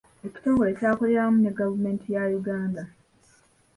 Ekitongole 0.27 0.71
kyakolera 0.77 1.21
wamu 1.25 1.39
ne 1.41 1.51
gavumenti 1.59 2.07
ya 2.15 2.23
Uganda. 2.39 2.83